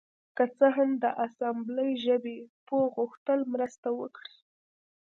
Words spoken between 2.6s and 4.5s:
پوه غوښتل مرسته وکړي